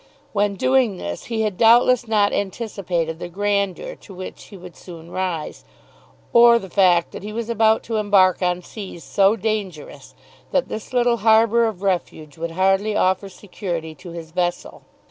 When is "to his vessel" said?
13.93-14.81